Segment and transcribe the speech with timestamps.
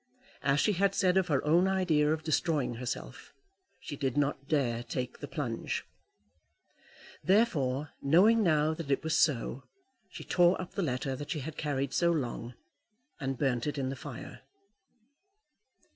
[0.41, 3.35] As she had said of her own idea of destroying herself,
[3.79, 5.85] she did not dare to take the plunge.
[7.23, 9.61] Therefore, knowing now that it was so,
[10.09, 12.55] she tore up the letter that she had carried so long,
[13.19, 14.41] and burnt it in the fire.